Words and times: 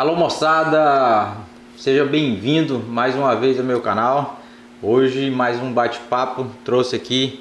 Alô 0.00 0.16
moçada, 0.16 1.28
seja 1.76 2.06
bem-vindo 2.06 2.82
mais 2.88 3.14
uma 3.14 3.36
vez 3.36 3.58
ao 3.58 3.64
meu 3.66 3.82
canal. 3.82 4.40
Hoje 4.82 5.30
mais 5.30 5.60
um 5.60 5.74
bate-papo, 5.74 6.46
trouxe 6.64 6.96
aqui 6.96 7.38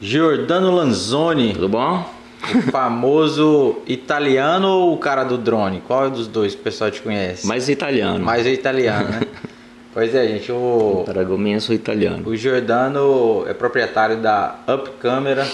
Giordano 0.00 0.74
Lanzoni. 0.74 1.52
Tudo 1.52 1.68
bom? 1.68 2.10
O 2.42 2.62
famoso 2.72 3.82
italiano 3.86 4.68
ou 4.68 4.94
o 4.94 4.96
cara 4.96 5.22
do 5.22 5.36
drone? 5.36 5.82
Qual 5.86 6.06
é 6.06 6.08
dos 6.08 6.26
dois 6.26 6.54
que 6.54 6.62
o 6.62 6.64
pessoal 6.64 6.90
te 6.90 7.02
conhece? 7.02 7.46
Mais 7.46 7.68
italiano. 7.68 8.24
Mais 8.24 8.46
é 8.46 8.52
italiano, 8.54 9.10
né? 9.10 9.20
pois 9.92 10.14
é, 10.14 10.28
gente, 10.28 10.50
o... 10.50 11.02
Paragominha 11.04 11.60
sou 11.60 11.74
italiano. 11.74 12.26
O 12.26 12.34
Giordano 12.34 13.44
é 13.46 13.52
proprietário 13.52 14.16
da 14.16 14.54
Up 14.66 14.92
Camera, 14.98 15.46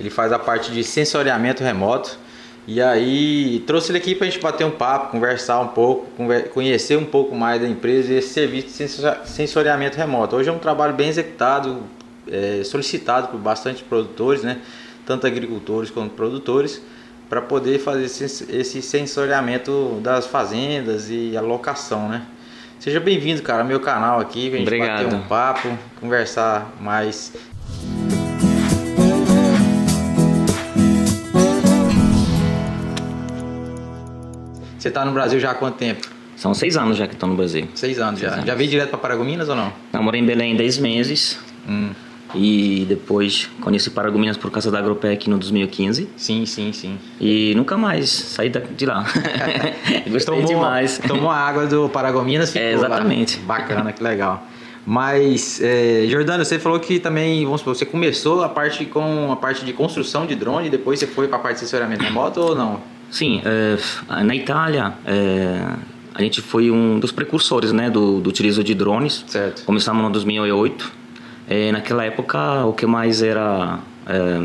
ele 0.00 0.10
faz 0.10 0.32
a 0.32 0.38
parte 0.40 0.72
de 0.72 0.82
sensoriamento 0.82 1.62
remoto. 1.62 2.18
E 2.66 2.80
aí 2.80 3.62
trouxe 3.66 3.90
ele 3.90 3.98
aqui 3.98 4.14
para 4.14 4.26
a 4.26 4.30
gente 4.30 4.40
bater 4.40 4.64
um 4.64 4.70
papo, 4.70 5.10
conversar 5.10 5.58
um 5.60 5.68
pouco, 5.68 6.06
conhecer 6.52 6.96
um 6.96 7.04
pouco 7.04 7.34
mais 7.34 7.60
da 7.60 7.66
empresa 7.66 8.12
e 8.12 8.16
esse 8.16 8.28
serviço 8.28 8.68
de 8.68 9.28
sensoriamento 9.28 9.96
remoto. 9.96 10.36
Hoje 10.36 10.48
é 10.48 10.52
um 10.52 10.58
trabalho 10.58 10.94
bem 10.94 11.08
executado, 11.08 11.82
é, 12.30 12.62
solicitado 12.62 13.28
por 13.28 13.38
bastante 13.38 13.82
produtores, 13.82 14.42
né? 14.42 14.58
tanto 15.04 15.26
agricultores 15.26 15.90
quanto 15.90 16.14
produtores, 16.14 16.80
para 17.28 17.42
poder 17.42 17.80
fazer 17.80 18.04
esse 18.04 18.80
sensoriamento 18.80 19.98
das 20.00 20.26
fazendas 20.26 21.10
e 21.10 21.36
alocação. 21.36 22.08
Né? 22.08 22.22
Seja 22.78 23.00
bem-vindo, 23.00 23.42
cara, 23.42 23.62
ao 23.62 23.66
meu 23.66 23.80
canal 23.80 24.20
aqui, 24.20 24.48
a 24.48 24.58
gente 24.58 24.62
Obrigado. 24.62 25.04
bater 25.04 25.16
um 25.16 25.22
papo, 25.22 25.78
conversar 25.98 26.72
mais 26.80 27.32
Você 34.82 34.88
está 34.88 35.04
no 35.04 35.12
Brasil 35.12 35.38
já 35.38 35.52
há 35.52 35.54
quanto 35.54 35.76
tempo? 35.76 36.08
São 36.34 36.52
seis 36.52 36.76
anos 36.76 36.96
já 36.96 37.06
que 37.06 37.14
estou 37.14 37.28
no 37.28 37.36
Brasil. 37.36 37.68
Seis 37.72 38.00
anos 38.00 38.18
seis 38.18 38.32
já. 38.32 38.36
Anos. 38.38 38.48
Já 38.48 38.54
veio 38.56 38.68
direto 38.68 38.88
para 38.90 38.98
Paragominas 38.98 39.48
ou 39.48 39.54
não? 39.54 39.72
Eu 39.92 40.02
morei 40.02 40.20
em 40.20 40.26
Belém 40.26 40.56
dez 40.56 40.76
meses. 40.76 41.38
Hum. 41.68 41.90
E 42.34 42.84
depois 42.88 43.48
conheci 43.60 43.90
Paragominas 43.90 44.36
por 44.36 44.50
causa 44.50 44.72
da 44.72 44.80
Agropec 44.80 45.30
no 45.30 45.38
2015. 45.38 46.08
Sim, 46.16 46.44
sim, 46.46 46.72
sim. 46.72 46.98
E 47.20 47.54
nunca 47.54 47.78
mais 47.78 48.10
saí 48.10 48.50
de 48.50 48.84
lá. 48.84 49.06
Gostei 50.10 50.34
tomou, 50.34 50.48
demais. 50.48 50.98
Tomou 51.06 51.30
a 51.30 51.36
água 51.36 51.64
do 51.64 51.88
Paragominas 51.88 52.50
ficou 52.50 52.66
É, 52.66 52.72
exatamente. 52.72 53.38
Lá. 53.38 53.58
Bacana, 53.58 53.92
que 53.92 54.02
legal. 54.02 54.44
Mas, 54.84 55.60
é, 55.62 56.06
Jordano, 56.08 56.44
você 56.44 56.58
falou 56.58 56.80
que 56.80 56.98
também, 56.98 57.44
vamos 57.44 57.60
supor, 57.60 57.76
você 57.76 57.86
começou 57.86 58.42
a 58.42 58.48
parte 58.48 58.84
com 58.86 59.30
a 59.30 59.36
parte 59.36 59.64
de 59.64 59.72
construção 59.72 60.26
de 60.26 60.34
drone, 60.34 60.68
depois 60.68 60.98
você 60.98 61.06
foi 61.06 61.28
para 61.28 61.36
a 61.36 61.40
parte 61.40 61.54
de 61.58 61.60
sensoramento 61.60 62.02
remoto 62.02 62.40
ou 62.40 62.56
não? 62.56 62.80
Sim, 63.12 63.42
é, 63.44 63.76
na 64.24 64.34
Itália 64.34 64.94
é, 65.04 65.76
a 66.14 66.22
gente 66.22 66.40
foi 66.40 66.70
um 66.70 66.98
dos 66.98 67.12
precursores 67.12 67.70
né, 67.70 67.90
do, 67.90 68.20
do 68.20 68.30
utilizo 68.30 68.64
de 68.64 68.74
drones. 68.74 69.22
Certo. 69.28 69.64
Começamos 69.64 70.02
no 70.02 70.10
2008. 70.10 70.92
É, 71.46 71.70
naquela 71.70 72.04
época 72.04 72.64
o 72.64 72.72
que 72.72 72.86
mais 72.86 73.22
era 73.22 73.78
é, 74.06 74.38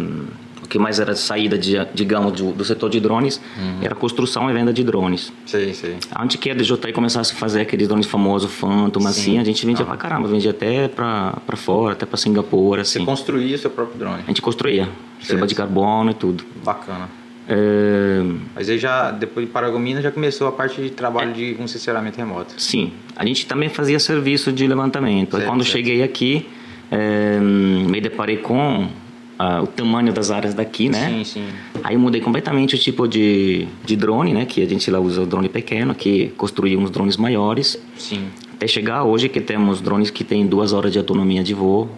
o 0.61 0.67
que 0.67 0.77
mais 0.77 0.99
era 0.99 1.15
saída 1.15 1.57
de, 1.57 1.75
digamos 1.93 2.33
do, 2.33 2.51
do 2.51 2.65
setor 2.65 2.89
de 2.89 2.99
drones 2.99 3.39
uhum. 3.57 3.79
era 3.81 3.95
construção 3.95 4.49
e 4.49 4.53
venda 4.53 4.73
de 4.73 4.83
drones. 4.83 5.31
Sim, 5.45 5.71
sim. 5.71 5.97
Antes 6.19 6.35
que 6.35 6.51
a 6.51 6.53
DJI 6.53 6.91
começasse 6.91 7.31
a 7.31 7.35
fazer 7.37 7.61
aqueles 7.61 7.87
drones 7.87 8.05
famosos, 8.05 8.51
Phantom, 8.51 8.99
sim. 8.99 9.07
assim, 9.07 9.39
a 9.39 9.45
gente 9.45 9.65
vendia 9.65 9.83
ah. 9.83 9.87
pra 9.87 9.95
caramba, 9.95 10.27
vendia 10.27 10.51
até 10.51 10.89
pra, 10.89 11.37
pra 11.45 11.55
fora, 11.55 11.93
até 11.93 12.05
pra 12.05 12.17
Singapura, 12.17 12.81
assim. 12.81 12.99
Você 12.99 13.05
construía 13.05 13.57
seu 13.57 13.69
próprio 13.69 13.97
drone? 13.97 14.23
A 14.23 14.27
gente 14.27 14.41
construía, 14.41 14.89
fibra 15.19 15.47
de 15.47 15.55
carbono 15.55 16.11
e 16.11 16.13
tudo. 16.13 16.43
Bacana. 16.65 17.07
É... 17.47 18.21
Mas 18.53 18.69
aí 18.69 18.77
já, 18.77 19.11
depois 19.11 19.45
de 19.45 19.51
Paragominas, 19.51 20.03
já 20.03 20.11
começou 20.11 20.47
a 20.47 20.51
parte 20.51 20.81
de 20.81 20.89
trabalho 20.89 21.31
é... 21.31 21.33
de 21.33 21.53
concessionamento 21.55 22.17
remoto. 22.17 22.53
Sim, 22.57 22.91
a 23.15 23.25
gente 23.25 23.45
também 23.45 23.69
fazia 23.69 23.99
serviço 23.99 24.51
de 24.51 24.67
levantamento. 24.67 25.37
Certo, 25.37 25.47
quando 25.47 25.63
certo. 25.63 25.77
cheguei 25.77 26.03
aqui, 26.03 26.47
é, 26.91 27.39
me 27.39 28.01
deparei 28.01 28.37
com 28.37 28.83
uh, 28.83 29.63
o 29.63 29.67
tamanho 29.67 30.11
das 30.11 30.29
áreas 30.29 30.53
daqui, 30.53 30.89
né? 30.89 31.09
Sim, 31.09 31.23
sim. 31.23 31.47
Aí 31.83 31.95
eu 31.95 31.99
mudei 31.99 32.19
completamente 32.19 32.75
o 32.75 32.77
tipo 32.77 33.07
de, 33.07 33.67
de 33.85 33.95
drone, 33.95 34.33
né? 34.33 34.45
Que 34.45 34.61
a 34.61 34.67
gente 34.67 34.89
lá 34.91 34.99
usa 34.99 35.21
o 35.21 35.25
drone 35.25 35.47
pequeno, 35.47 35.95
que 35.95 36.29
construímos 36.37 36.89
drones 36.91 37.15
maiores. 37.15 37.79
Sim. 37.97 38.27
Até 38.53 38.67
chegar 38.67 39.03
hoje 39.03 39.29
que 39.29 39.39
temos 39.39 39.79
drones 39.79 40.09
que 40.09 40.23
têm 40.23 40.45
duas 40.45 40.73
horas 40.73 40.91
de 40.91 40.97
autonomia 40.97 41.43
de 41.43 41.53
voo 41.53 41.89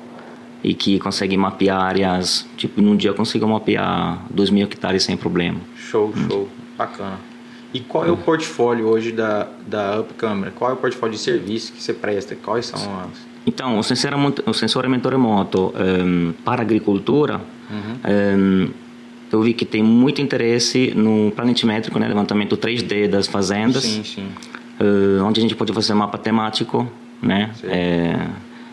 e 0.64 0.74
que 0.74 1.00
conseguem 1.00 1.38
mapear 1.38 1.82
áreas, 1.82 2.48
tipo, 2.58 2.82
num 2.82 2.96
dia 2.96 3.12
eu 3.12 3.16
consigo 3.16 3.48
mapear 3.48 4.24
2 4.30 4.50
mil 4.50 4.66
hectares 4.66 5.04
sem 5.04 5.16
problema. 5.16 5.60
Show, 5.78 6.14
show. 6.28 6.44
Hum. 6.44 6.48
Bacana. 6.78 7.20
E 7.74 7.80
qual 7.80 8.06
é 8.06 8.12
o 8.12 8.18
portfólio 8.18 8.88
hoje 8.88 9.12
da, 9.12 9.48
da 9.68 10.00
Up 10.00 10.14
Camera? 10.16 10.52
Qual 10.52 10.72
é 10.72 10.74
o 10.74 10.78
portfólio 10.78 11.16
de 11.16 11.22
serviço 11.22 11.72
que 11.74 11.84
você 11.84 11.94
presta? 11.94 12.36
Quais 12.36 12.66
são 12.66 12.80
as... 13.02 13.30
Então, 13.46 13.78
o 13.78 13.84
sensoramento, 13.84 14.44
o 14.46 14.54
sensoramento 14.54 15.08
remoto 15.08 15.74
um, 15.76 16.34
para 16.44 16.62
agricultura, 16.62 17.42
uhum. 17.70 17.96
um, 18.38 18.70
eu 19.32 19.42
vi 19.42 19.54
que 19.54 19.66
tem 19.66 19.84
muito 19.84 20.22
interesse 20.22 20.94
no 20.96 21.32
planimétrico, 21.32 22.00
né, 22.00 22.08
levantamento 22.08 22.58
3D 22.58 23.08
das 23.08 23.28
fazendas, 23.28 23.84
sim, 23.84 24.04
sim. 24.04 24.28
Uh, 24.80 25.24
onde 25.24 25.40
a 25.40 25.42
gente 25.42 25.56
pode 25.56 25.72
fazer 25.74 25.94
mapa 25.94 26.18
temático, 26.18 26.90
né, 27.22 27.52
é, 27.64 28.28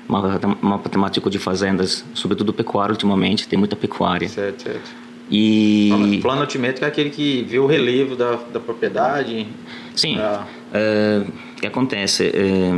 mapa, 0.08 0.56
mapa 0.60 0.88
temático 0.88 1.28
de 1.30 1.38
fazendas, 1.38 2.04
sobretudo 2.14 2.52
pecuária 2.52 2.92
ultimamente, 2.92 3.48
tem 3.48 3.58
muita 3.58 3.76
pecuária. 3.76 4.28
Certo, 4.28 4.62
certo. 4.62 5.06
E... 5.30 5.90
O 6.18 6.22
plano 6.22 6.42
altimétrico 6.42 6.84
é 6.84 6.88
aquele 6.88 7.10
que 7.10 7.42
vê 7.48 7.58
o 7.58 7.66
relevo 7.66 8.14
da, 8.14 8.36
da 8.52 8.60
propriedade. 8.60 9.46
Sim. 9.94 10.16
Da... 10.16 10.46
É, 10.72 11.24
o 11.56 11.60
que 11.60 11.66
acontece? 11.66 12.26
É, 12.26 12.70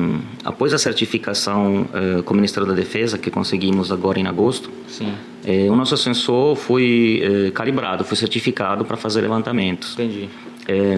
após 0.45 0.73
a 0.73 0.79
certificação 0.79 1.87
é, 1.93 2.23
com 2.23 2.33
o 2.33 2.37
Ministério 2.37 2.67
da 2.67 2.75
Defesa, 2.75 3.19
que 3.19 3.31
conseguimos 3.31 3.93
agora 3.93 4.19
em 4.19 4.27
agosto, 4.27 4.71
Sim. 4.87 5.13
É, 5.45 5.71
o 5.71 5.77
nosso 5.77 5.97
sensor 5.97 6.57
foi 6.57 7.23
é, 7.23 7.51
calibrado, 7.51 8.05
foi 8.05 8.17
certificado 8.17 8.85
para 8.85 8.97
fazer 8.97 9.21
levantamentos. 9.21 9.93
Entendi. 9.95 10.29
É, 10.67 10.95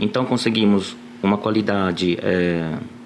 então 0.00 0.24
conseguimos 0.24 0.96
uma 1.22 1.36
qualidade 1.36 2.16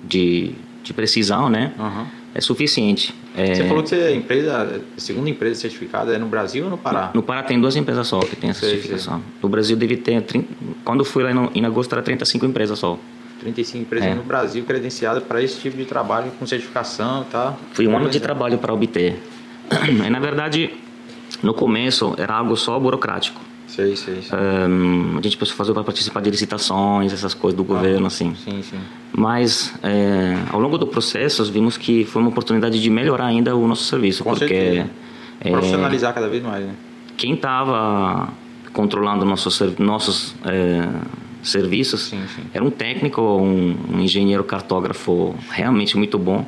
de, 0.05 0.53
de 0.85 0.93
precisão, 0.95 1.49
né? 1.49 1.73
Uhum. 1.77 2.07
É 2.35 2.41
suficiente. 2.41 3.15
Você 3.37 3.65
falou 3.65 3.83
que 3.83 3.91
você 3.91 3.97
é 3.97 4.15
empresa, 4.15 4.83
a 4.97 5.01
segunda 5.01 5.31
empresa 5.31 5.61
certificada 5.61 6.13
é 6.13 6.19
no 6.19 6.27
Brasil 6.27 6.65
ou 6.65 6.71
no 6.71 6.77
Pará? 6.77 7.13
No 7.15 7.23
Pará 7.23 7.45
tem 7.45 7.61
duas 7.61 7.77
empresas 7.77 8.09
só 8.09 8.19
que 8.21 8.35
tem 8.35 8.51
essa 8.51 8.67
certificação. 8.67 9.23
No 9.41 9.49
Brasil 9.49 9.77
deve 9.77 9.97
ter, 9.97 10.25
quando 10.85 11.05
fui 11.05 11.23
lá 11.23 11.31
em 11.55 11.65
agosto 11.65 11.93
era 11.93 12.03
35 12.03 12.45
empresas 12.45 12.79
só. 12.79 12.99
35 13.41 13.83
empresas 13.83 14.09
é. 14.09 14.15
no 14.15 14.23
Brasil 14.23 14.65
credenciadas 14.65 15.23
para 15.23 15.43
esse 15.43 15.61
tipo 15.61 15.77
de 15.77 15.85
trabalho 15.85 16.33
com 16.39 16.47
certificação 16.47 17.23
e 17.23 17.25
tá? 17.27 17.55
Foi 17.73 17.87
um 17.87 17.97
ano 17.97 18.09
de 18.09 18.19
trabalho 18.19 18.59
para 18.59 18.73
obter. 18.73 19.21
E, 20.05 20.11
na 20.11 20.19
verdade, 20.19 20.71
no 21.43 21.55
começo 21.55 22.15
era 22.19 22.35
algo 22.35 22.57
só 22.57 22.79
burocrático. 22.79 23.41
Sei, 23.67 23.97
sei, 23.97 24.23
sei. 24.23 24.39
Um, 24.39 25.19
a 25.19 25.23
gente 25.23 25.37
precisou 25.37 25.57
fazer 25.57 25.73
para 25.73 25.83
participar 25.83 26.21
de 26.21 26.31
licitações, 26.31 27.13
essas 27.13 27.35
coisas 27.35 27.57
do 27.57 27.63
ah, 27.65 27.77
governo, 27.77 28.07
assim. 28.07 28.35
Sim, 28.37 28.63
sim. 28.63 28.79
Mas, 29.17 29.73
é, 29.83 30.37
ao 30.51 30.59
longo 30.59 30.77
do 30.77 30.89
processo, 30.89 31.45
vimos 31.45 31.77
que 31.77 32.05
foi 32.05 32.21
uma 32.21 32.31
oportunidade 32.31 32.83
de 32.83 32.91
melhorar 32.91 33.27
ainda 33.27 33.55
o 33.55 33.69
nosso 33.69 33.85
serviço. 33.85 34.25
Com 34.25 34.31
porque 34.31 34.49
certeza. 34.49 34.91
É, 35.41 35.51
Profissionalizar 35.51 36.13
cada 36.13 36.29
vez 36.29 36.43
mais, 36.43 36.65
né? 36.65 36.75
Quem 37.17 37.35
estava 37.35 38.29
controlando 38.73 39.25
nossos, 39.25 39.61
nossos 39.79 40.35
é, 40.45 40.89
serviços 41.45 42.09
sim, 42.09 42.21
sim. 42.35 42.43
era 42.53 42.65
um 42.65 42.71
técnico, 42.71 43.21
um, 43.23 43.77
um 43.95 44.01
engenheiro 44.01 44.43
cartógrafo 44.43 45.33
realmente 45.49 45.97
muito 45.97 46.19
bom. 46.19 46.45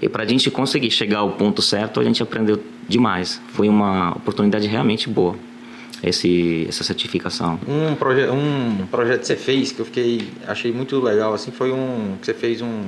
E 0.00 0.08
para 0.08 0.22
a 0.22 0.26
gente 0.26 0.48
conseguir 0.52 0.92
chegar 0.92 1.18
ao 1.18 1.32
ponto 1.32 1.60
certo, 1.60 1.98
a 1.98 2.04
gente 2.04 2.22
aprendeu 2.22 2.62
demais. 2.88 3.40
Foi 3.48 3.68
uma 3.68 4.10
oportunidade 4.10 4.68
realmente 4.68 5.08
boa 5.08 5.34
esse, 6.08 6.66
essa 6.68 6.84
certificação. 6.84 7.58
Um, 7.66 7.94
proje 7.94 8.28
um 8.28 8.86
projeto 8.90 9.20
que 9.20 9.26
você 9.26 9.36
fez 9.36 9.72
que 9.72 9.80
eu 9.80 9.84
fiquei 9.84 10.28
achei 10.46 10.72
muito 10.72 11.00
legal 11.00 11.34
assim 11.34 11.50
foi 11.50 11.72
um 11.72 12.16
que 12.20 12.26
você 12.26 12.34
fez 12.34 12.60
um, 12.60 12.82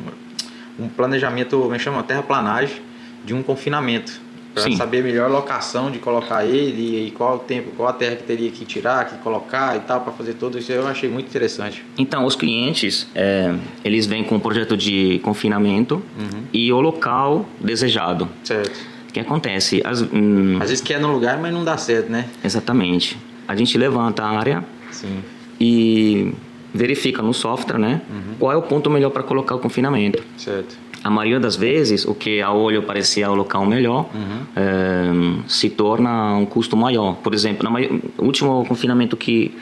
um 0.79 0.89
planejamento, 0.89 1.59
como 1.59 1.75
é 1.75 1.79
chama, 1.79 2.03
terraplanagem 2.03 2.83
de 3.25 3.35
um 3.35 3.43
confinamento 3.43 4.27
para 4.55 4.75
saber 4.75 5.01
a 5.01 5.03
melhor 5.03 5.31
locação 5.31 5.91
de 5.91 5.99
colocar 5.99 6.47
ele 6.47 7.09
e 7.09 7.11
qual 7.11 7.37
o 7.37 7.39
tempo, 7.41 7.73
qual 7.77 7.91
a 7.91 7.93
terra 7.93 8.17
que 8.17 8.23
teria 8.23 8.51
que 8.51 8.65
tirar, 8.65 9.05
que 9.05 9.19
colocar 9.19 9.77
e 9.77 9.81
tal 9.81 10.01
para 10.01 10.13
fazer 10.15 10.33
tudo 10.33 10.59
isso. 10.59 10.73
Eu 10.73 10.87
achei 10.87 11.11
muito 11.11 11.27
interessante. 11.27 11.85
Então, 11.99 12.25
os 12.25 12.35
clientes 12.35 13.07
é, 13.15 13.55
eles 13.85 14.07
vêm 14.07 14.25
com 14.25 14.37
um 14.37 14.41
projeto 14.41 14.75
de 14.75 15.19
confinamento 15.23 15.97
uhum. 16.19 16.45
e 16.55 16.73
o 16.73 16.81
local 16.81 17.45
desejado. 17.61 18.27
Certo 18.43 18.96
que 19.17 19.21
acontece? 19.21 19.81
As, 19.85 20.03
hum, 20.03 20.59
Às 20.61 20.69
vezes 20.69 20.85
quer 20.85 21.01
no 21.01 21.11
lugar, 21.11 21.39
mas 21.41 21.53
não 21.53 21.65
dá 21.65 21.77
certo, 21.79 22.11
né? 22.11 22.27
Exatamente. 22.45 23.17
A 23.49 23.57
gente 23.57 23.77
levanta 23.79 24.23
a 24.23 24.29
área 24.39 24.65
Sim. 24.91 25.23
e 25.59 26.33
verifica 26.75 27.23
no 27.23 27.33
software, 27.33 27.79
né? 27.79 28.03
Uhum. 28.11 28.35
Qual 28.39 28.53
é 28.53 28.57
o 28.57 28.63
ponto 28.63 28.91
melhor 28.91 29.11
para 29.11 29.23
colocar 29.23 29.55
o 29.55 29.59
confinamento. 29.59 30.23
Certo. 30.37 30.77
A 31.03 31.09
maioria 31.09 31.41
das 31.41 31.57
vezes, 31.57 32.05
o 32.05 32.15
que 32.15 32.43
a 32.43 32.53
olho 32.53 32.83
parecia 32.83 33.31
o 33.31 33.35
local 33.35 33.65
melhor, 33.65 34.11
Uhum. 34.15 34.41
eh, 34.57 35.43
se 35.47 35.71
torna 35.71 36.35
um 36.35 36.45
custo 36.45 36.77
maior. 36.77 37.15
Por 37.17 37.33
exemplo, 37.33 37.69
no 37.69 37.79
o 38.19 38.25
último 38.25 38.65
confinamento 38.67 39.17
que 39.17 39.53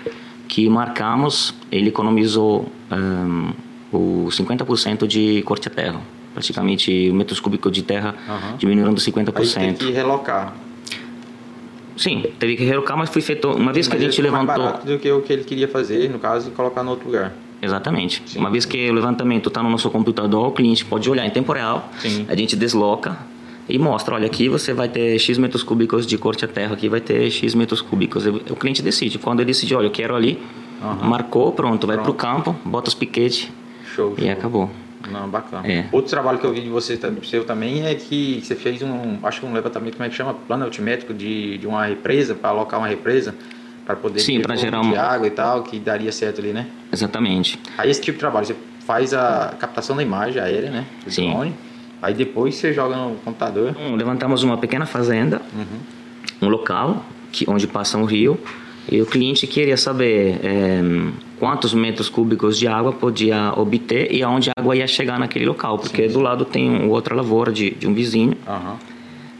que 0.47 0.69
marcamos, 0.69 1.55
ele 1.73 1.89
economizou 1.89 2.69
eh, 2.91 3.55
diminuiu 3.93 4.29
50% 4.31 5.06
de 5.06 5.43
corte 5.43 5.69
a 5.69 5.71
terra. 5.71 6.01
Praticamente 6.35 7.11
metros 7.13 7.39
cúbicos 7.41 7.71
de 7.73 7.83
terra 7.83 8.15
Aham. 8.29 8.57
diminuindo 8.59 8.89
Aí 8.91 8.95
tem 9.13 9.25
50%. 9.25 9.77
que 9.79 9.91
relocar. 9.93 10.53
Sim, 11.97 12.25
teve 12.41 12.57
que 12.57 12.65
relocar, 12.65 12.97
mas 12.99 13.09
foi 13.09 13.23
feito 13.23 13.49
uma 13.53 13.73
vez 13.73 13.87
que 13.87 13.97
a 13.97 13.99
gente 14.01 14.17
ficou 14.17 14.33
mais 14.33 14.43
levantou. 14.43 14.65
barato 14.65 14.87
do 14.87 14.99
que 14.99 15.11
o 15.13 15.23
que 15.23 15.33
ele 15.33 15.45
queria 15.45 15.69
fazer, 15.69 16.11
no 16.11 16.19
caso, 16.19 16.49
e 16.49 16.51
colocar 16.51 16.83
no 16.83 16.91
outro 16.91 17.07
lugar. 17.07 17.33
Exatamente. 17.63 18.21
Uma 18.37 18.51
vez 18.51 18.65
que 18.65 18.91
o 18.91 18.93
levantamento 18.93 19.49
está 19.49 19.63
no 19.63 19.71
nosso 19.71 19.89
computador, 19.91 20.49
o 20.49 20.51
cliente 20.53 20.85
pode 20.85 21.09
olhar 21.09 21.25
em 21.25 21.31
tempo 21.31 21.53
real, 21.53 21.89
Sim. 22.01 22.27
a 22.29 22.35
gente 22.35 22.57
desloca 22.57 23.17
e 23.69 23.79
mostra, 23.79 24.17
olha, 24.17 24.27
aqui 24.27 24.49
você 24.49 24.75
vai 24.75 24.89
ter 24.89 25.17
X 25.21 25.39
metros 25.39 25.63
cúbicos 25.63 26.05
de 26.05 26.19
corte 26.19 26.45
a 26.45 26.49
terra, 26.49 26.75
aqui 26.75 26.89
vai 26.89 27.01
ter 27.01 27.31
X 27.31 27.55
metros 27.55 27.81
cúbicos. 27.81 28.27
O 28.27 28.57
cliente 28.57 28.83
decide. 28.83 29.17
Quando 29.19 29.39
ele 29.41 29.47
decide, 29.47 29.73
olha, 29.77 29.87
eu 29.87 29.91
quero 29.93 30.17
ali, 30.17 30.43
Aham. 30.83 31.07
marcou, 31.09 31.53
pronto, 31.53 31.87
vai 31.87 31.97
Pronto. 31.97 32.07
pro 32.07 32.15
campo, 32.15 32.57
bota 32.65 32.89
os 32.89 32.95
piquetes 32.95 33.49
Show, 33.95 34.15
e 34.19 34.23
show. 34.23 34.31
acabou. 34.33 34.71
Não, 35.11 35.29
bacana. 35.29 35.67
É. 35.67 35.87
Outro 35.93 36.11
trabalho 36.11 36.39
que 36.39 36.45
eu 36.47 36.53
vi 36.53 36.61
de 36.62 36.69
você 36.69 36.99
seu 37.25 37.45
também 37.45 37.87
é 37.87 37.95
que 37.95 38.41
você 38.43 38.55
fez 38.55 38.83
um, 38.83 39.19
acho 39.23 39.41
que 39.41 39.47
um 39.47 39.53
levantamento, 39.53 39.95
como 39.97 40.06
é 40.06 40.09
que 40.09 40.15
chama? 40.17 40.35
Plano 40.35 40.65
altimétrico 40.65 41.12
de, 41.15 41.59
de 41.59 41.67
uma 41.67 41.87
represa, 41.87 42.35
para 42.35 42.51
alocar 42.51 42.79
uma 42.81 42.89
represa, 42.89 43.35
para 43.85 43.97
poder 43.97 44.21
Sim, 44.21 44.41
volume 44.41 44.59
gerar 44.91 45.12
água 45.12 45.27
e 45.27 45.31
tal, 45.31 45.62
que 45.62 45.79
daria 45.79 46.11
certo 46.11 46.41
ali, 46.41 46.53
né? 46.53 46.67
Exatamente. 46.93 47.59
Aí 47.77 47.91
esse 47.91 48.01
tipo 48.01 48.17
de 48.17 48.21
trabalho, 48.21 48.47
você 48.47 48.56
faz 48.87 49.12
a 49.15 49.55
captação 49.59 49.97
da 49.97 50.03
imagem 50.03 50.41
aérea, 50.43 50.71
né? 50.71 50.87
Do 51.05 51.11
Sim. 51.11 51.31
drone. 51.31 51.55
Aí 52.03 52.12
depois 52.15 52.55
você 52.56 52.73
joga 52.73 52.97
no 52.97 53.17
computador. 53.17 53.71
Então, 53.71 53.95
levantamos 53.95 54.43
uma 54.43 54.59
pequena 54.59 54.85
fazenda, 54.87 55.41
Uhum. 55.55 56.47
um 56.47 56.49
local 56.49 57.05
que, 57.33 57.49
onde 57.49 57.67
passa 57.67 57.97
um 57.97 58.05
rio, 58.05 58.39
e 58.91 59.01
o 59.01 59.06
cliente 59.06 59.47
queria 59.47 59.77
saber 59.77 60.39
eh, 60.43 60.83
quantos 61.44 61.75
metros 61.75 62.08
cúbicos 62.08 62.58
de 62.58 62.67
água 62.67 62.91
podia 62.93 63.52
obter 63.55 64.11
e 64.11 64.23
aonde 64.23 64.49
a 64.49 64.52
água 64.58 64.75
ia 64.75 64.87
chegar 64.87 65.19
naquele 65.19 65.44
local, 65.44 65.79
porque 65.79 66.08
do 66.08 66.20
lado 66.20 66.46
tem 66.46 66.70
um, 66.70 66.88
outra 66.88 67.14
lavoura 67.14 67.52
de, 67.52 67.73
de 67.73 67.87
um 67.87 67.93
vizinho. 67.93 68.35
Aham. 68.49 68.76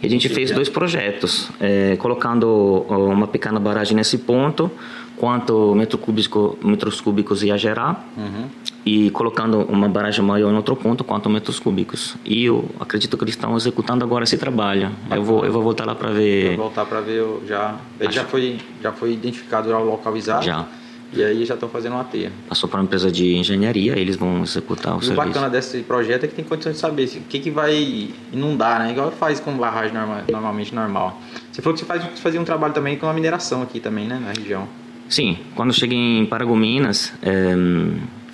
E 0.03 0.07
a 0.07 0.11
gente 0.11 0.29
fez 0.29 0.51
dois 0.51 0.69
projetos, 0.69 1.49
eh, 1.59 1.97
colocando 1.99 2.47
uma 2.91 3.27
pequena 3.27 3.59
barragem 3.59 3.97
nesse 3.97 4.19
ponto, 4.19 4.71
quanto 5.17 5.75
metro 5.75 5.97
cúbico, 5.97 6.59
metros 6.63 7.01
cúbicos 7.01 7.43
ia 7.43 7.57
gerar, 7.57 8.07
Uhum. 8.15 8.45
e 8.85 9.09
colocando 9.13 9.61
uma 9.63 9.89
barragem 9.89 10.23
maior 10.23 10.53
em 10.53 10.57
outro 10.57 10.77
ponto, 10.77 11.03
quanto 11.05 11.31
metros 11.31 11.59
cúbicos. 11.59 12.17
E 12.23 12.45
eu 12.45 12.67
acredito 12.79 13.17
que 13.17 13.25
eles 13.25 13.35
estão 13.35 13.57
executando 13.57 14.05
agora 14.05 14.25
esse 14.25 14.37
trabalho. 14.37 14.91
Eu 15.11 15.23
vou, 15.25 15.43
eu 15.47 15.51
vou 15.51 15.63
voltar 15.63 15.87
lá 15.87 15.95
para 15.95 16.09
Vou 16.09 16.17
ver. 16.19 16.55
voltar 16.55 16.85
para 16.85 17.01
ver 17.01 17.25
já. 17.49 17.77
Ele 17.99 18.09
Acho- 18.11 18.19
já 18.19 18.25
foi, 18.27 18.59
já 18.83 18.93
foi 18.93 19.13
identificado 19.15 19.71
já 19.71 19.79
o 19.79 19.87
localizado. 19.87 20.45
Já. 20.45 20.67
E 21.13 21.23
aí 21.23 21.45
já 21.45 21.55
estão 21.55 21.69
fazendo 21.69 21.93
uma 21.93 22.03
teia. 22.05 22.33
Passou 22.49 22.69
para 22.69 22.81
uma 22.81 22.85
empresa 22.87 23.11
de 23.13 23.37
engenharia, 23.37 23.97
eles 23.97 24.17
vão 24.17 24.43
executar 24.43 24.95
o 24.95 24.99
o 24.99 25.03
serviço. 25.03 25.27
bacana 25.29 25.49
desse 25.49 25.79
projeto 25.83 26.25
é 26.25 26.27
que 26.27 26.35
tem 26.35 26.45
condições 26.45 26.73
de 26.75 26.79
saber 26.81 27.05
o 27.17 27.21
que, 27.29 27.39
que 27.39 27.51
vai 27.51 28.09
inundar, 28.33 28.81
né? 28.81 28.91
Igual 28.91 29.13
faz 29.13 29.39
com 29.39 29.53
barragem 29.57 29.95
norma- 29.95 30.25
normalmente 30.31 30.75
normal. 30.75 31.21
Você 31.53 31.63
falou 31.63 31.75
que 31.75 31.81
você 31.81 31.87
faz, 31.87 32.19
fazia 32.19 32.41
um 32.41 32.45
trabalho 32.45 32.73
também 32.75 32.97
com 32.97 33.07
a 33.07 33.13
mineração 33.13 33.63
aqui 33.63 33.79
também, 33.79 34.07
né? 34.09 34.19
Na 34.21 34.33
região. 34.33 34.67
Sim, 35.09 35.39
quando 35.55 35.69
eu 35.69 35.75
cheguei 35.75 35.97
em 35.99 36.27
Paragominas, 36.27 37.13
eh, 37.23 37.55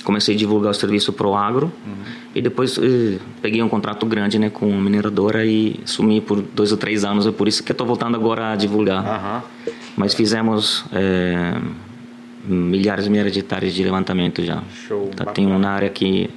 comecei 0.05 0.35
a 0.35 0.39
divulgar 0.39 0.71
o 0.71 0.75
serviço 0.75 1.13
pro 1.13 1.35
agro 1.35 1.71
e 2.35 2.41
depois 2.41 2.79
eh, 2.79 3.19
peguei 3.43 3.63
um 3.63 3.69
contrato 3.69 4.07
grande 4.07 4.39
né, 4.39 4.49
com 4.49 4.73
a 4.73 4.81
mineradora 4.81 5.45
e 5.45 5.79
sumi 5.85 6.21
por 6.23 6.41
dois 6.41 6.73
ou 6.73 6.79
três 6.79 7.05
anos. 7.05 7.27
É 7.27 7.33
por 7.33 7.47
isso 7.49 7.63
que 7.63 7.73
eu 7.73 7.75
estou 7.75 7.87
voltando 7.87 8.15
agora 8.15 8.53
a 8.53 8.57
divulgar. 8.57 9.05
Aham. 9.07 9.43
Mas 9.97 10.15
fizemos 10.15 10.85
eh, 10.93 11.61
milhares 12.45 13.07
e 13.07 13.11
milhares 13.11 13.33
de 13.33 13.41
hectares 13.41 13.75
de 13.75 13.83
levantamento 13.83 14.43
já. 14.45 14.63
Show, 14.87 15.11
Tá, 15.15 15.27
tem 15.27 15.47
uma 15.47 15.69
área 15.69 15.89
que 15.91 16.31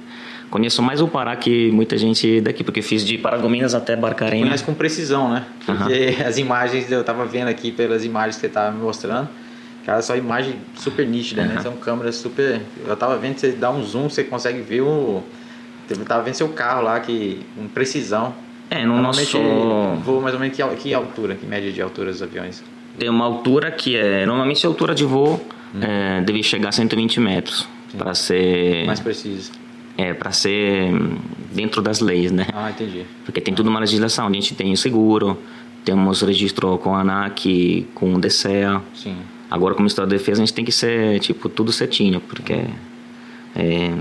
conheço 0.50 0.82
mais 0.82 1.00
o 1.00 1.08
Pará 1.08 1.34
que 1.36 1.70
muita 1.72 1.96
gente 1.98 2.40
daqui, 2.40 2.62
porque 2.62 2.82
fiz 2.82 3.04
de 3.04 3.18
Paragominas 3.18 3.74
até 3.74 3.96
Barcarena. 3.96 4.46
Conhece 4.46 4.64
com 4.64 4.74
precisão, 4.74 5.32
né? 5.32 5.44
Porque 5.64 6.16
as 6.24 6.38
imagens, 6.38 6.90
eu 6.92 7.02
tava 7.02 7.24
vendo 7.24 7.48
aqui 7.48 7.72
pelas 7.72 8.04
imagens 8.04 8.36
que 8.36 8.42
você 8.42 8.48
tava 8.48 8.70
me 8.70 8.82
mostrando, 8.82 9.28
cara, 9.84 10.00
só 10.02 10.16
imagem 10.16 10.56
super 10.76 11.06
nítida, 11.06 11.44
né? 11.44 11.60
São 11.60 11.72
câmeras 11.76 12.16
super. 12.16 12.60
Eu 12.86 12.96
tava 12.96 13.16
vendo, 13.16 13.38
você 13.38 13.52
dá 13.52 13.70
um 13.70 13.82
zoom, 13.82 14.08
você 14.08 14.22
consegue 14.24 14.60
ver 14.60 14.82
o. 14.82 15.22
Eu 15.90 15.96
tava 16.04 16.22
vendo 16.22 16.34
seu 16.34 16.48
carro 16.48 16.82
lá, 16.82 17.00
que 17.00 17.40
com 17.56 17.66
precisão. 17.68 18.34
É, 18.70 18.80
no 18.82 18.94
Normalmente 18.94 19.36
nosso 19.36 20.20
mais 20.22 20.34
ou 20.34 20.40
menos 20.40 20.56
que, 20.56 20.62
que 20.76 20.94
altura, 20.94 21.34
que 21.34 21.46
média 21.46 21.70
de 21.70 21.82
altura 21.82 22.10
dos 22.10 22.22
aviões? 22.22 22.62
tem 22.98 23.08
uma 23.08 23.24
altura 23.24 23.70
que 23.72 23.96
é 23.96 24.24
normalmente 24.24 24.64
a 24.64 24.68
altura 24.68 24.94
de 24.94 25.04
voo 25.04 25.40
é, 25.80 26.20
deve 26.20 26.42
chegar 26.42 26.68
a 26.68 26.72
120 26.72 27.20
metros 27.20 27.68
para 27.96 28.14
ser 28.14 28.86
Mais 28.86 29.00
preciso. 29.00 29.52
é 29.96 30.12
para 30.12 30.32
ser 30.32 30.92
dentro 31.52 31.80
das 31.80 32.00
leis, 32.00 32.32
né? 32.32 32.46
Ah, 32.52 32.70
entendi. 32.70 33.04
Porque 33.24 33.40
tem 33.40 33.54
tudo 33.54 33.70
uma 33.70 33.80
legislação. 33.80 34.26
A 34.26 34.32
gente 34.32 34.54
tem 34.54 34.72
o 34.72 34.76
seguro, 34.76 35.38
temos 35.84 36.22
registro 36.22 36.76
com 36.78 36.94
a 36.94 37.00
ANAC, 37.00 37.86
com 37.94 38.14
o 38.14 38.18
DCEA. 38.18 38.82
Sim. 38.94 39.16
Agora, 39.50 39.74
como 39.74 39.86
Estado 39.86 40.08
de 40.08 40.16
Defesa, 40.16 40.42
a 40.42 40.44
gente 40.44 40.54
tem 40.54 40.64
que 40.64 40.72
ser, 40.72 41.20
tipo, 41.20 41.48
tudo 41.48 41.70
certinho, 41.70 42.20
porque 42.20 42.64
é, 43.54 43.92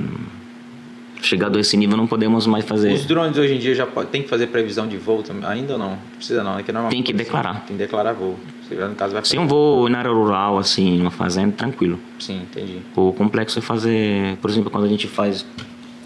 chegado 1.22 1.58
a 1.58 1.62
esse 1.62 1.78
nível 1.78 1.96
não 1.96 2.08
podemos 2.08 2.48
mais 2.48 2.66
fazer. 2.66 2.94
Os 2.94 3.06
drones 3.06 3.38
hoje 3.38 3.54
em 3.54 3.60
dia 3.60 3.76
já 3.76 3.86
pode, 3.86 4.10
tem 4.10 4.24
que 4.24 4.30
fazer 4.30 4.48
previsão 4.48 4.88
de 4.88 4.98
voo 4.98 5.22
também? 5.22 5.46
Ainda 5.46 5.74
ou 5.74 5.80
não? 5.80 5.92
Não 5.92 5.98
Precisa 6.18 6.44
não, 6.44 6.58
é 6.58 6.64
que 6.64 6.72
normalmente 6.72 7.04
Tem 7.04 7.04
que 7.04 7.14
declarar. 7.14 7.66
Tem 7.68 7.78
que 7.78 7.84
declarar 7.84 8.14
voo. 8.14 8.40
Você 8.68 8.76
já 8.76 8.88
no 8.88 8.96
caso 8.96 9.14
vai 9.14 9.26
Se 9.26 9.38
um 9.38 9.48
voo 9.48 9.90
na 9.90 10.00
área 10.00 10.12
rural, 10.12 10.58
assim, 10.58 10.98
numa 10.98 11.12
fazenda, 11.12 11.54
tranquilo. 11.54 12.00
Sim, 12.20 12.42
entendi. 12.44 12.80
O 12.96 13.12
complexo 13.14 13.60
é 13.60 13.62
fazer, 13.62 14.38
por 14.38 14.50
exemplo, 14.50 14.72
quando 14.72 14.86
a 14.86 14.90
gente 14.90 15.08
faz 15.08 15.46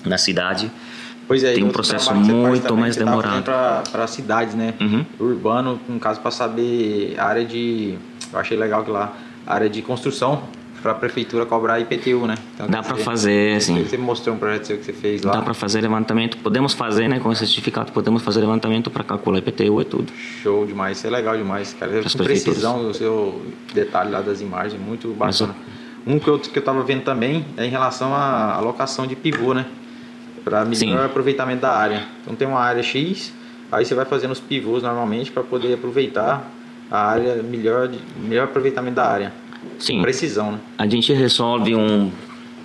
na 0.05 0.17
cidade, 0.17 0.71
Pois 1.27 1.43
é, 1.43 1.53
Tem 1.53 1.63
um 1.63 1.71
processo 1.71 2.13
muito 2.15 2.63
também, 2.63 2.81
mais 2.81 2.95
demorado. 2.95 3.43
fazendo 3.43 3.91
Para 3.91 4.07
cidades, 4.07 4.55
né? 4.55 4.73
Uhum. 4.79 5.05
Urbano, 5.19 5.77
no 5.87 5.99
caso, 5.99 6.21
para 6.21 6.31
saber 6.31 7.15
a 7.17 7.25
área 7.25 7.43
de. 7.43 7.97
Eu 8.31 8.39
achei 8.39 8.57
legal 8.57 8.85
que 8.85 8.89
lá, 8.91 9.13
área 9.45 9.69
de 9.69 9.81
construção, 9.81 10.43
para 10.87 10.93
a 10.93 10.95
prefeitura 10.95 11.45
cobrar 11.45 11.79
IPTU, 11.81 12.25
né? 12.25 12.35
Então, 12.53 12.67
dá 12.67 12.81
para 12.81 12.95
fazer, 12.95 13.57
assim, 13.57 13.83
Você 13.83 13.97
mostrou 13.97 14.35
um 14.35 14.39
projeto 14.39 14.67
seu 14.67 14.77
que 14.77 14.85
você 14.85 14.93
fez 14.93 15.21
lá. 15.21 15.33
dá 15.33 15.41
para 15.41 15.53
fazer 15.53 15.81
levantamento. 15.81 16.37
Podemos 16.37 16.73
fazer, 16.73 17.09
né, 17.09 17.19
com 17.19 17.29
esse 17.29 17.45
certificado, 17.45 17.91
podemos 17.91 18.21
fazer 18.21 18.39
levantamento 18.39 18.89
para 18.89 19.03
calcular 19.03 19.39
IPTU 19.39 19.81
e 19.81 19.85
tudo. 19.85 20.13
Show 20.41 20.65
demais, 20.65 20.97
isso 20.97 21.07
é 21.07 21.09
legal 21.09 21.35
demais, 21.35 21.73
cara. 21.77 21.91
Pras 21.99 22.15
Com 22.15 22.23
precisão 22.23 22.89
o 22.89 22.93
seu 22.93 23.41
detalhe 23.73 24.11
lá 24.11 24.21
das 24.21 24.39
imagens, 24.39 24.79
muito 24.81 25.13
Mas 25.19 25.41
bacana. 25.41 25.57
Um 26.05 26.19
que 26.19 26.27
eu, 26.29 26.39
que 26.39 26.57
eu 26.57 26.63
tava 26.63 26.81
vendo 26.83 27.03
também 27.03 27.45
é 27.57 27.65
em 27.65 27.69
relação 27.69 28.15
à 28.15 28.53
alocação 28.53 29.05
de 29.05 29.15
pivô, 29.15 29.53
né? 29.53 29.65
Para 30.45 30.63
melhor 30.63 30.99
Sim. 30.99 31.05
aproveitamento 31.05 31.63
da 31.63 31.73
área. 31.73 32.03
Então 32.21 32.33
tem 32.33 32.47
uma 32.47 32.61
área 32.61 32.81
X, 32.81 33.33
aí 33.69 33.83
você 33.83 33.93
vai 33.93 34.05
fazendo 34.05 34.31
os 34.31 34.39
pivôs 34.39 34.83
normalmente 34.83 35.31
para 35.31 35.43
poder 35.43 35.73
aproveitar 35.73 36.49
a 36.89 37.09
área 37.09 37.43
melhor, 37.43 37.89
melhor 38.17 38.45
aproveitamento 38.45 38.95
da 38.95 39.05
área. 39.05 39.33
Sim. 39.79 40.01
Precisão, 40.01 40.53
né? 40.53 40.59
A 40.77 40.87
gente 40.87 41.13
resolve 41.13 41.75
um, 41.75 42.11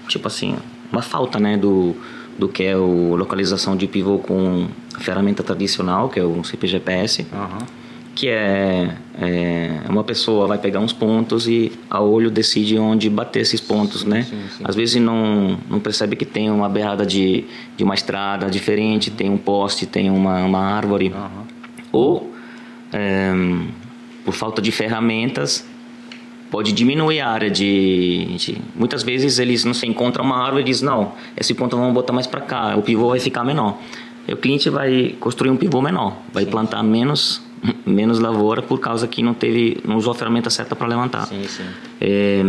tipo 0.08 0.26
assim, 0.26 0.56
uma 0.90 1.02
falta, 1.02 1.38
né, 1.38 1.56
do, 1.56 1.94
do 2.38 2.48
que 2.48 2.64
é 2.64 2.76
localização 2.76 3.76
de 3.76 3.86
pivô 3.86 4.18
com 4.18 4.66
a 4.94 5.00
ferramenta 5.00 5.42
tradicional, 5.42 6.08
que 6.08 6.20
é 6.20 6.24
o 6.24 6.42
CPGPS, 6.44 7.26
Aham. 7.32 7.58
que 8.14 8.28
é, 8.28 8.94
é 9.20 9.80
uma 9.88 10.04
pessoa 10.04 10.46
vai 10.46 10.58
pegar 10.58 10.80
uns 10.80 10.92
pontos 10.92 11.46
e 11.48 11.72
a 11.88 12.00
olho 12.00 12.30
decide 12.30 12.78
onde 12.78 13.08
bater 13.08 13.40
esses 13.40 13.60
pontos, 13.60 14.04
né? 14.04 14.22
sim, 14.22 14.42
sim. 14.56 14.64
Às 14.64 14.74
vezes 14.74 15.00
não, 15.00 15.58
não 15.68 15.80
percebe 15.80 16.16
que 16.16 16.24
tem 16.24 16.50
uma 16.50 16.68
beirada 16.68 17.06
de, 17.06 17.44
de 17.76 17.84
uma 17.84 17.94
estrada 17.94 18.50
diferente, 18.50 19.10
tem 19.10 19.30
um 19.30 19.38
poste, 19.38 19.86
tem 19.86 20.10
uma, 20.10 20.42
uma 20.44 20.60
árvore. 20.60 21.12
Aham. 21.14 21.46
Ou, 21.90 22.32
é, 22.92 23.32
por 24.24 24.32
falta 24.34 24.62
de 24.62 24.70
ferramentas, 24.72 25.66
pode 26.52 26.70
diminuir 26.72 27.20
a 27.20 27.28
área 27.30 27.50
de, 27.50 28.36
de- 28.36 28.58
Muitas 28.76 29.02
vezes 29.02 29.38
eles 29.40 29.64
não 29.64 29.74
se 29.74 29.86
encontram 29.86 30.24
uma 30.24 30.36
árvore 30.44 30.62
e 30.62 30.66
dizem, 30.66 30.86
não, 30.86 31.12
esse 31.36 31.52
ponto 31.54 31.76
vamos 31.76 31.92
botar 31.94 32.12
mais 32.12 32.26
para 32.28 32.40
cá, 32.42 32.76
o 32.76 32.82
pivô 32.82 33.08
vai 33.08 33.18
ficar 33.18 33.42
menor. 33.42 33.78
E 34.28 34.32
o 34.32 34.36
cliente 34.36 34.70
vai 34.70 35.16
construir 35.18 35.50
um 35.50 35.56
pivô 35.56 35.80
menor, 35.82 36.16
vai 36.32 36.46
plantar 36.46 36.82
menos, 36.84 37.42
menos 37.84 38.20
lavoura 38.20 38.62
por 38.62 38.78
causa 38.78 39.08
que 39.08 39.22
não 39.22 39.34
teve, 39.34 39.78
não 39.84 39.96
usou 39.96 40.12
a 40.12 40.14
ferramenta 40.14 40.50
certa 40.50 40.76
para 40.76 40.86
levantar. 40.86 41.26
Sim, 41.26 41.42
sim. 41.48 41.64
É, 42.00 42.42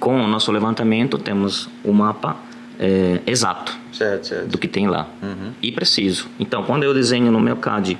com 0.00 0.20
o 0.24 0.26
nosso 0.26 0.50
levantamento, 0.50 1.18
temos 1.18 1.68
o 1.84 1.92
mapa 1.92 2.36
é, 2.78 3.20
exato 3.26 3.78
Certo, 3.92 4.26
certo. 4.26 4.48
do 4.48 4.58
que 4.58 4.66
tem 4.66 4.88
lá 4.88 5.06
Uhum. 5.22 5.52
e 5.62 5.70
preciso. 5.70 6.26
Então, 6.40 6.62
quando 6.64 6.82
eu 6.82 6.92
desenho 6.92 7.30
no 7.30 7.38
meu 7.38 7.56
CAD 7.56 7.96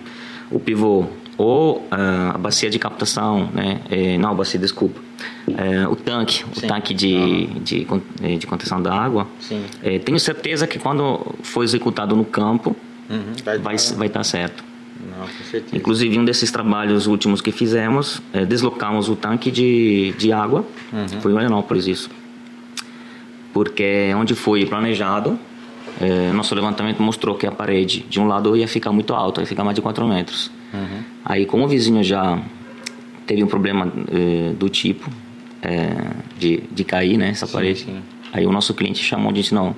o 0.51 0.59
pivô 0.59 1.07
ou 1.37 1.87
ah, 1.91 2.33
a 2.35 2.39
bacia 2.39 2.71
de 2.71 2.79
captação, 2.79 3.49
né? 3.53 3.81
É, 3.91 4.17
não, 4.19 4.35
bacia, 4.35 4.59
desculpa. 4.59 5.01
É, 5.57 5.87
o 5.89 5.97
tanque, 5.97 6.45
Sim. 6.53 6.67
o 6.67 6.69
tanque 6.69 6.95
de, 6.95 7.47
de, 7.61 7.87
eh, 8.23 8.37
de 8.37 8.47
contenção 8.47 8.81
da 8.81 8.95
água. 8.95 9.27
É, 9.83 9.99
tenho 9.99 10.19
certeza 10.19 10.67
que 10.67 10.79
quando 10.79 11.21
for 11.43 11.63
executado 11.65 12.15
no 12.17 12.25
campo, 12.25 12.77
Uhum. 13.11 13.35
Vai, 13.45 13.59
vai 13.59 13.77
vai 13.77 14.07
estar 14.07 14.25
certo. 14.25 14.65
Não. 14.99 15.27
Inclusive, 15.75 16.19
um 16.19 16.25
desses 16.25 16.51
trabalhos 16.51 17.07
últimos 17.07 17.43
que 17.43 17.53
fizemos, 17.53 18.23
é, 18.33 18.47
deslocamos 18.47 19.11
o 19.11 19.15
tanque 19.17 19.51
de, 19.51 20.15
de 20.17 20.33
água, 20.33 20.65
Uhum. 20.91 21.21
foi 21.21 21.31
em 21.33 21.35
Marianópolis 21.35 21.87
isso. 21.87 22.09
Porque 23.53 24.13
onde 24.17 24.35
foi 24.35 24.65
planejado, 24.67 25.39
é, 26.01 26.33
nosso 26.33 26.55
levantamento 26.55 27.01
mostrou 27.03 27.35
que 27.37 27.47
a 27.47 27.53
parede 27.53 28.05
de 28.09 28.19
um 28.19 28.27
lado 28.27 28.57
ia 28.57 28.67
ficar 28.67 28.91
muito 28.91 29.13
alta, 29.15 29.41
ia 29.43 29.47
ficar 29.47 29.63
mais 29.65 29.75
de 29.75 29.83
4 29.83 30.07
metros. 30.09 30.51
Uhum. 30.75 31.03
Aí, 31.25 31.47
como 31.47 31.65
o 31.65 31.69
vizinho 31.69 32.03
já 32.03 32.39
teve 33.27 33.43
um 33.43 33.47
problema 33.47 33.91
é, 34.11 34.53
do 34.53 34.69
tipo 34.69 35.11
é, 35.63 35.89
de, 36.39 36.63
de 36.71 36.85
cair, 36.85 37.17
né, 37.17 37.31
essa 37.31 37.47
sim, 37.47 37.53
parede, 37.53 37.81
sim. 37.81 38.03
aí 38.33 38.47
o 38.47 38.53
nosso 38.53 38.75
cliente 38.75 39.03
chamou 39.03 39.31
e 39.31 39.35
disse, 39.35 39.55
não, 39.55 39.75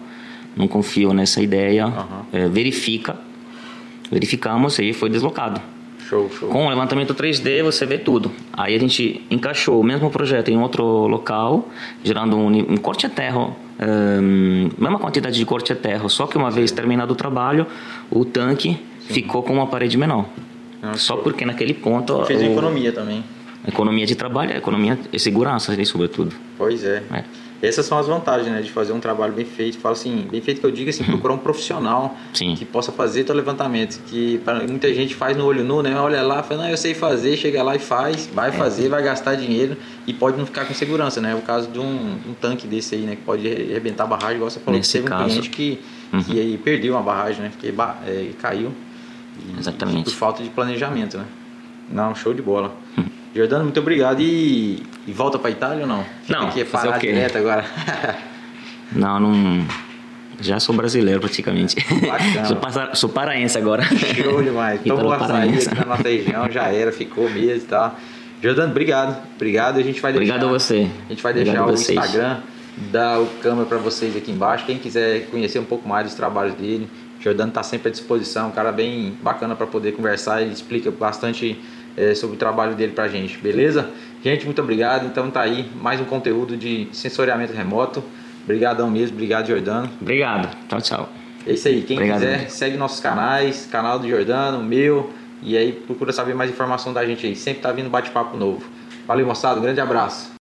não 0.57 0.67
confio 0.67 1.13
nessa 1.13 1.41
ideia, 1.41 1.87
uhum. 1.87 2.51
verifica. 2.51 3.17
Verificamos 4.11 4.79
e 4.79 4.93
foi 4.93 5.11
deslocado. 5.11 5.61
Show, 6.09 6.31
show. 6.31 6.49
Com 6.49 6.67
o 6.67 6.69
levantamento 6.69 7.13
3D 7.15 7.65
você 7.65 7.85
vê 7.85 7.99
tudo. 7.99 8.31
Aí 8.53 8.75
a 8.75 8.79
gente 8.79 9.27
encaixou 9.29 9.81
o 9.81 9.85
mesmo 9.85 10.09
projeto 10.11 10.49
em 10.49 10.59
outro 10.59 10.85
local, 11.09 11.69
gerando 12.05 12.37
um, 12.37 12.47
um 12.47 12.77
corte 12.77 13.07
a 13.07 13.09
terra, 13.09 13.41
um, 13.41 14.71
mesma 14.79 14.99
quantidade 15.01 15.37
de 15.37 15.45
corte 15.45 15.73
a 15.73 15.77
terra, 15.77 16.09
só 16.09 16.27
que 16.27 16.37
uma 16.37 16.51
vez 16.51 16.71
terminado 16.71 17.13
o 17.13 17.17
trabalho, 17.17 17.67
o 18.09 18.25
tanque 18.25 18.79
Sim. 19.01 19.15
ficou 19.15 19.43
com 19.43 19.55
uma 19.55 19.67
parede 19.67 19.99
menor. 19.99 20.27
Só 20.95 21.17
porque 21.17 21.45
naquele 21.45 21.75
ponto. 21.75 22.25
Fez 22.25 22.41
o, 22.41 22.45
economia 22.45 22.93
também. 22.93 23.25
Economia 23.67 24.07
de 24.07 24.15
trabalho, 24.15 24.57
economia 24.57 24.99
e 25.13 25.19
segurança, 25.19 25.77
sobretudo. 25.85 26.35
Pois 26.57 26.85
é. 26.85 27.03
é 27.13 27.25
essas 27.63 27.87
são 27.87 27.99
as 27.99 28.07
vantagens, 28.07 28.49
né, 28.49 28.61
de 28.61 28.71
fazer 28.71 28.93
um 28.93 29.01
trabalho 29.01 29.33
bem 29.33 29.45
feito. 29.45 29.79
Falo 29.79 29.95
assim, 29.95 30.27
bem 30.31 30.41
feito 30.41 30.61
que 30.61 30.67
eu 30.67 30.71
digo 30.71 30.91
assim, 30.91 31.05
procurar 31.05 31.35
um 31.35 31.39
profissional 31.39 32.17
Sim. 32.33 32.55
que 32.55 32.65
possa 32.65 32.93
fazer 32.93 33.25
teu 33.25 33.35
levantamento, 33.35 34.01
que 34.07 34.41
muita 34.69 34.93
gente 34.93 35.15
faz 35.15 35.37
no 35.37 35.45
olho 35.45 35.65
nu, 35.65 35.83
né? 35.83 35.99
Olha 35.99 36.23
lá, 36.23 36.43
fala, 36.43 36.65
não, 36.65 36.71
eu 36.71 36.77
sei 36.77 36.95
fazer, 36.95 37.37
chega 37.37 37.63
lá 37.63 37.75
e 37.75 37.79
faz, 37.79 38.29
vai 38.33 38.51
é. 38.51 38.53
fazer, 38.53 38.89
vai 38.89 39.03
gastar 39.03 39.35
dinheiro 39.37 39.77
e 40.07 40.13
pode 40.13 40.37
não 40.37 40.45
ficar 40.45 40.67
com 40.67 40.75
segurança, 40.75 41.21
né? 41.21 41.35
O 41.35 41.43
caso 41.43 41.69
de 41.69 41.79
um, 41.79 42.19
um 42.29 42.35
tanque 42.41 42.67
desse 42.67 42.95
aí, 42.95 43.03
né, 43.03 43.17
que 43.17 43.23
pode 43.23 43.47
arrebentar 43.49 44.05
a 44.05 44.07
barragem, 44.07 44.37
igual 44.37 44.51
você 44.51 44.61
falou, 44.61 44.79
Nesse 44.79 44.93
teve 44.93 45.09
caso, 45.09 45.25
um 45.25 45.29
cliente 45.29 45.51
que, 45.51 45.81
uhum. 46.13 46.23
que 46.23 46.39
aí 46.39 46.59
perdeu 46.59 46.95
uma 46.95 47.03
barragem, 47.03 47.43
né? 47.43 47.51
Porque 47.51 47.73
é, 48.07 48.31
caiu. 48.41 48.73
Exatamente. 49.59 50.05
Por 50.05 50.13
falta 50.13 50.43
de 50.43 50.51
planejamento, 50.51 51.19
né? 51.19 51.25
Não, 51.91 52.15
show 52.15 52.35
de 52.35 52.43
bola. 52.43 52.75
Uhum. 52.97 53.05
Jordano, 53.35 53.65
muito 53.65 53.79
obrigado. 53.81 54.21
E, 54.21 54.83
e 55.07 55.13
volta 55.13 55.39
para 55.39 55.51
Itália 55.51 55.83
ou 55.83 55.87
não? 55.87 56.05
Fica 56.23 56.39
não, 56.39 56.49
aqui, 56.49 56.65
parar 56.65 56.99
direto 56.99 57.39
agora. 57.39 57.65
não, 58.93 59.21
não. 59.21 59.67
Já 60.41 60.61
sou 60.61 60.75
brasileiro 60.75 61.21
praticamente. 61.21 61.77
sou, 62.47 62.57
para, 62.57 62.95
sou 62.95 63.09
paraense 63.09 63.57
agora. 63.57 63.83
Show 63.83 64.43
demais. 64.43 64.81
Então 64.85 65.11
aqui 65.13 65.75
na 65.75 65.85
nossa 65.87 66.03
região, 66.03 66.51
já 66.51 66.69
era, 66.69 66.93
ficou 66.93 67.29
mesmo 67.31 67.57
e 67.57 67.61
tá? 67.61 67.91
tal. 67.91 68.01
Jordano, 68.43 68.71
obrigado. 68.71 69.23
Obrigado. 69.35 69.79
A 69.79 69.83
gente 69.83 70.01
vai 70.01 70.13
deixar. 70.13 70.35
Obrigado 70.35 70.55
a 70.55 70.59
você. 70.59 70.91
A 71.07 71.09
gente 71.09 71.23
vai 71.23 71.33
deixar 71.33 71.67
o 71.67 71.73
Instagram 71.73 72.39
da 72.91 73.25
câmera 73.43 73.67
para 73.67 73.79
vocês 73.79 74.17
aqui 74.17 74.31
embaixo. 74.31 74.67
Quem 74.67 74.79
quiser 74.79 75.27
conhecer 75.27 75.59
um 75.59 75.65
pouco 75.65 75.89
mais 75.89 76.07
dos 76.07 76.15
trabalhos 76.15 76.55
dele, 76.55 76.89
Jordano 77.21 77.49
está 77.49 77.63
sempre 77.63 77.89
à 77.89 77.91
disposição, 77.91 78.49
um 78.49 78.53
cara 78.53 78.71
bem 78.71 79.17
bacana 79.23 79.55
para 79.57 79.67
poder 79.67 79.93
conversar. 79.93 80.43
Ele 80.43 80.53
explica 80.53 80.91
bastante 80.91 81.61
é, 81.97 82.15
sobre 82.15 82.37
o 82.37 82.39
trabalho 82.39 82.75
dele 82.75 82.93
pra 82.93 83.09
gente, 83.09 83.39
beleza? 83.39 83.91
Gente, 84.23 84.45
muito 84.45 84.61
obrigado. 84.61 85.07
Então 85.07 85.31
tá 85.31 85.41
aí 85.41 85.71
mais 85.75 86.01
um 86.01 86.05
conteúdo 86.05 86.57
de 86.57 86.89
sensoriamento 86.93 87.53
remoto. 87.53 88.03
Obrigadão 88.45 88.91
mesmo, 88.91 89.17
obrigado 89.17 89.49
Jordano. 89.49 89.91
Obrigado, 90.01 90.57
tchau, 90.69 90.81
tchau. 90.81 91.09
É 91.47 91.53
isso 91.53 91.69
aí, 91.69 91.83
quem 91.83 91.97
obrigado, 91.97 92.21
quiser, 92.21 92.51
segue 92.51 92.77
nossos 92.77 93.01
canais, 93.01 93.69
canal 93.71 93.99
do 93.99 94.09
Jordano, 94.09 94.63
meu, 94.63 95.11
e 95.43 95.57
aí 95.57 95.73
procura 95.73 96.13
saber 96.13 96.35
mais 96.35 96.51
informação 96.51 96.93
da 96.93 97.05
gente 97.07 97.27
aí. 97.27 97.37
Sempre 97.37 97.63
tá 97.63 97.73
vindo 97.73 97.89
bate-papo 97.89 98.37
novo. 98.37 98.65
Valeu, 99.07 99.27
moçada, 99.27 99.59
um 99.59 99.63
grande 99.63 99.81
abraço. 99.81 100.36